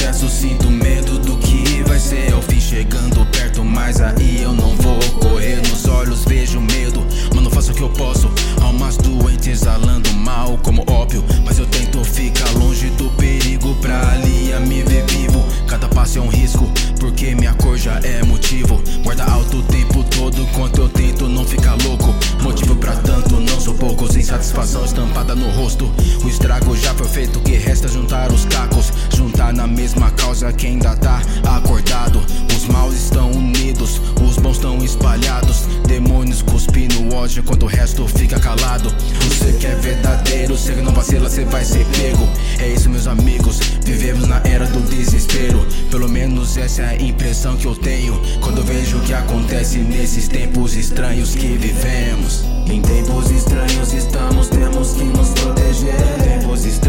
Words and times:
processo 0.00 0.28
Sinto 0.30 0.70
medo 0.70 1.18
do 1.18 1.36
que 1.36 1.82
vai 1.82 1.98
ser. 1.98 2.30
Eu 2.30 2.40
fim 2.40 2.58
chegando 2.58 3.24
perto, 3.26 3.62
mas 3.62 4.00
aí 4.00 4.42
eu 4.42 4.52
não 4.54 4.74
vou 4.76 5.09
poucos. 24.52 24.70
Insatisfação 24.70 24.84
estampada 24.84 25.34
no 25.34 25.48
rosto. 25.50 25.90
O 26.24 26.28
estrago 26.28 26.76
já 26.76 26.94
foi 26.94 27.08
feito, 27.08 27.38
o 27.38 27.42
que 27.42 27.52
resta 27.52 27.88
juntar 27.88 28.32
os 28.32 28.44
cacos. 28.46 28.92
Juntar 29.14 29.52
na 29.52 29.66
mesma 29.66 30.10
causa 30.12 30.52
quem 30.52 30.72
ainda 30.72 30.96
tá 30.96 31.20
ódio 37.30 37.40
enquanto 37.40 37.62
o 37.62 37.66
resto 37.66 38.06
fica 38.08 38.38
calado. 38.40 38.92
Você 39.28 39.52
que 39.52 39.66
é 39.66 39.74
verdadeiro, 39.76 40.56
você 40.56 40.72
que 40.72 40.82
não 40.82 40.92
vacila, 40.92 41.28
você 41.28 41.44
vai 41.44 41.64
ser 41.64 41.86
pego. 41.86 42.28
É 42.58 42.68
isso, 42.68 42.90
meus 42.90 43.06
amigos. 43.06 43.60
Vivemos 43.84 44.26
na 44.26 44.40
era 44.44 44.66
do 44.66 44.80
desespero. 44.90 45.64
Pelo 45.90 46.08
menos 46.08 46.56
essa 46.56 46.82
é 46.82 46.88
a 46.88 47.02
impressão 47.02 47.56
que 47.56 47.66
eu 47.66 47.74
tenho 47.74 48.20
quando 48.40 48.62
vejo 48.64 48.98
o 48.98 49.00
que 49.02 49.14
acontece 49.14 49.78
nesses 49.78 50.26
tempos 50.28 50.74
estranhos 50.74 51.34
que 51.34 51.46
vivemos. 51.46 52.44
Em 52.66 52.82
tempos 52.82 53.30
estranhos 53.30 53.92
estamos, 53.92 54.48
temos 54.48 54.92
que 54.94 55.04
nos 55.04 55.28
proteger. 55.30 55.94
Em 55.94 56.40
tempos 56.40 56.64
estranhos 56.64 56.79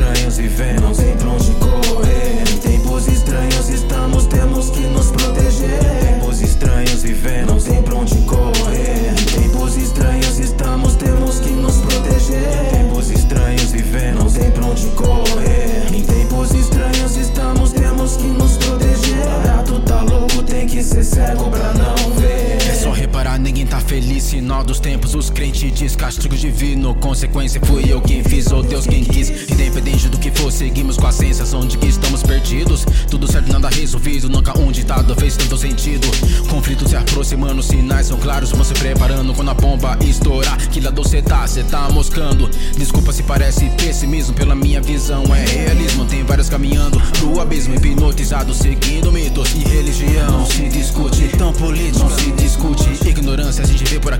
tempos, 24.81 25.13
os 25.13 25.29
crentes 25.29 25.71
diz 25.73 25.95
castigo 25.95 26.35
divino. 26.35 26.95
Consequência 26.95 27.61
fui 27.63 27.85
eu 27.87 28.01
quem 28.01 28.23
fiz 28.23 28.51
ou 28.51 28.63
Deus 28.63 28.85
quem 28.87 29.03
quis. 29.03 29.29
Independente 29.49 30.09
do 30.09 30.17
que 30.17 30.31
for, 30.31 30.51
seguimos 30.51 30.97
com 30.97 31.07
a 31.07 31.11
sensação 31.11 31.65
de 31.65 31.77
que 31.77 31.87
estamos 31.87 32.23
perdidos. 32.23 32.85
Tudo 33.09 33.31
certo, 33.31 33.51
nada 33.51 33.69
resolvido. 33.69 34.27
Nunca 34.27 34.57
um 34.57 34.71
ditado 34.71 35.15
fez 35.15 35.37
tanto 35.37 35.55
sentido. 35.57 36.07
Conflito 36.49 36.89
se 36.89 36.95
aproximando, 36.95 37.61
sinais 37.61 38.07
são 38.07 38.17
claros. 38.17 38.51
Vão 38.51 38.63
se 38.63 38.73
preparando 38.73 39.33
quando 39.33 39.51
a 39.51 39.53
bomba 39.53 39.97
estourar. 40.03 40.57
Que 40.69 40.81
lado 40.81 41.07
cê 41.07 41.21
tá? 41.21 41.45
Cê 41.45 41.63
tá 41.63 41.87
moscando. 41.89 42.49
Desculpa 42.75 43.13
se 43.13 43.23
parece 43.23 43.69
pessimismo. 43.77 44.33
Pela 44.33 44.55
minha 44.55 44.81
visão, 44.81 45.23
é 45.35 45.45
realismo. 45.45 46.05
Tem 46.05 46.23
vários 46.23 46.49
caminhando 46.49 46.99
pro 47.19 47.39
abismo. 47.39 47.75
Hipnotizado, 47.75 48.53
seguindo 48.53 49.11
mitos 49.11 49.53
e 49.53 49.59
religião. 49.59 50.39
Não 50.39 50.45
se 50.45 50.67
discute, 50.69 51.27
tão 51.37 51.53
político. 51.53 51.80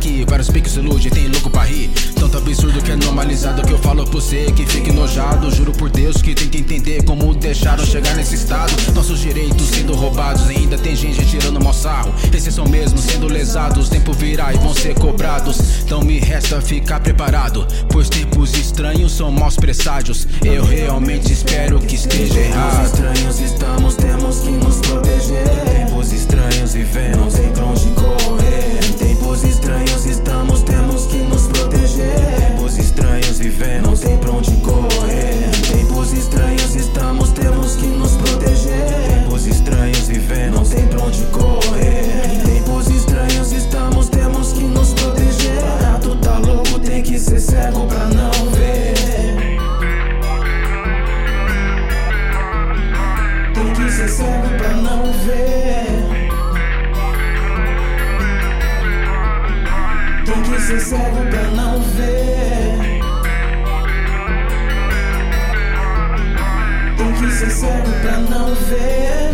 Aqui. 0.02 0.26
Vários 0.28 0.50
piques 0.50 0.76
ilude, 0.76 1.12
tem 1.12 1.28
louco 1.28 1.50
pra 1.50 1.64
rir. 1.64 1.90
Tanto 2.16 2.38
absurdo 2.38 2.82
que 2.82 2.92
é 2.92 2.96
normalizado 2.96 3.62
que 3.62 3.72
eu 3.72 3.78
falo 3.78 4.04
pra 4.04 4.12
você 4.12 4.52
que 4.56 4.66
fique 4.66 4.92
nojado. 4.92 5.52
Juro 5.52 5.72
por 5.72 5.90
Deus 5.90 6.22
que 6.22 6.34
tenta 6.34 6.58
entender 6.58 7.04
como 7.04 7.34
deixaram 7.36 7.86
chegar 7.86 8.16
nesse 8.16 8.36
estado. 8.36 8.74
Nossos 8.94 9.20
direitos 9.20 9.68
sendo 9.68 9.94
roubados, 9.94 10.48
ainda 10.50 10.78
tem 10.78 10.96
gente 10.96 11.24
tirando 11.26 11.62
mó 11.62 11.72
sarro. 11.72 12.14
Esses 12.34 12.54
são 12.54 12.66
mesmo 12.68 12.98
sendo 12.98 13.28
lesados. 13.28 13.90
Tempo 13.90 14.12
virá 14.14 14.52
e 14.54 14.58
vão 14.58 14.74
ser 14.74 14.96
cobrados. 14.96 15.58
Então 15.84 16.02
me 16.02 16.20
resta 16.20 16.60
ficar 16.62 17.00
preparado. 17.00 17.68
Pois 17.90 18.10
tempos 18.10 18.54
estranhos 18.56 19.12
são 19.12 19.32
maus 19.32 19.56
presságios. 19.56 20.28
Eu 20.44 20.66
realmente 20.66 21.32
espero 21.32 21.80
que 21.80 21.96
esteja 21.96 22.40
errado. 22.40 23.02
Cego 60.80 61.26
pra 61.30 61.44
não 61.52 61.82
ver. 61.82 63.02
Tem 66.98 67.14
que 67.14 67.32
ser 67.32 67.52
cego 67.52 67.92
pra 68.02 68.18
não 68.18 68.56
ver. 68.56 69.32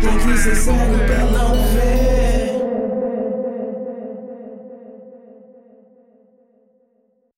Tem 0.00 0.18
que 0.18 0.38
ser 0.38 0.56
cego 0.56 0.98
pra 1.06 1.18
não 1.18 1.30
ver. 1.30 1.35